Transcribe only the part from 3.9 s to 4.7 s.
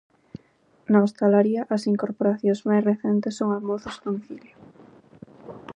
a domicilio.